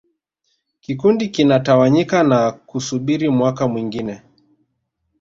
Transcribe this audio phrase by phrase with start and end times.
[0.81, 4.15] Kikundi kinatawanyika na kusubiri mwaka mwingine